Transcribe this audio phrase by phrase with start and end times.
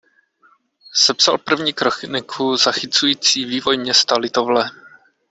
[0.93, 4.71] Sepsal první kroniku zachycující vývoj města Litovle.